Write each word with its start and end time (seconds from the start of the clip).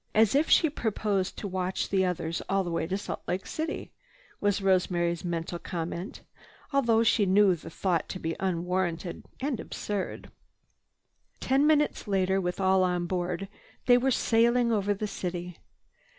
"As 0.15 0.33
if 0.33 0.49
she 0.49 0.67
proposed 0.67 1.37
to 1.37 1.47
watch 1.47 1.89
the 1.89 2.03
others 2.05 2.41
all 2.49 2.63
the 2.63 2.71
way 2.71 2.87
to 2.87 2.97
Salt 2.97 3.21
Lake 3.27 3.45
City," 3.45 3.91
was 4.39 4.59
Rosemary's 4.59 5.23
mental 5.23 5.59
comment, 5.59 6.21
although 6.73 7.03
she 7.03 7.27
knew 7.27 7.53
the 7.55 7.69
thought 7.69 8.09
to 8.09 8.17
be 8.19 8.35
unwarranted 8.39 9.23
and 9.39 9.59
absurd. 9.59 10.31
Ten 11.39 11.67
minutes 11.67 12.07
later, 12.07 12.41
with 12.41 12.59
all 12.59 12.81
on 12.83 13.05
board, 13.05 13.47
they 13.85 13.99
were 13.99 14.09
sailing 14.09 14.71
out 14.71 14.77
over 14.79 14.95
the 14.95 15.05
city. 15.05 15.59